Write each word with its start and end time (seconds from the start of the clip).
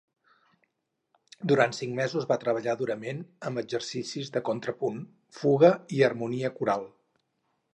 Durant 1.51 1.75
cinc 1.79 1.93
mesos 1.99 2.25
va 2.31 2.37
treballar 2.45 2.75
durament 2.79 3.19
amb 3.51 3.61
exercicis 3.63 4.33
de 4.39 4.43
contrapunt, 4.49 4.99
fuga 5.43 5.71
i 5.99 6.05
harmonia 6.09 6.53
coral. 6.57 6.91